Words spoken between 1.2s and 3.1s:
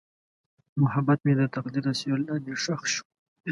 مې د تقدیر تر سیوري لاندې ښخ شو.